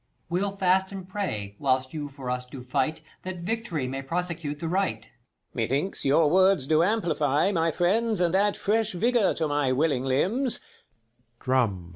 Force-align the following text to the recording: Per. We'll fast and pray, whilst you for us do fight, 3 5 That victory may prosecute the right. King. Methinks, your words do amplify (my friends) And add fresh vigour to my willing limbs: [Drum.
Per. 0.29 0.33
We'll 0.33 0.51
fast 0.57 0.91
and 0.91 1.07
pray, 1.07 1.55
whilst 1.59 1.93
you 1.93 2.07
for 2.07 2.31
us 2.31 2.45
do 2.47 2.63
fight, 2.63 3.01
3 3.01 3.03
5 3.21 3.21
That 3.35 3.45
victory 3.45 3.87
may 3.87 4.01
prosecute 4.01 4.57
the 4.57 4.67
right. 4.67 5.03
King. 5.03 5.11
Methinks, 5.53 6.05
your 6.05 6.27
words 6.27 6.65
do 6.65 6.81
amplify 6.81 7.51
(my 7.51 7.69
friends) 7.69 8.19
And 8.19 8.33
add 8.33 8.57
fresh 8.57 8.93
vigour 8.93 9.35
to 9.35 9.47
my 9.47 9.71
willing 9.71 10.01
limbs: 10.01 10.59
[Drum. 11.39 11.89